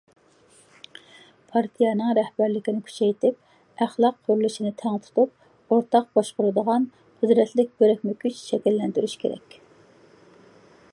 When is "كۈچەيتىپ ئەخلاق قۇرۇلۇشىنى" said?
2.87-4.73